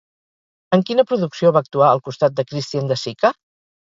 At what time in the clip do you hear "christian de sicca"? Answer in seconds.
2.53-3.31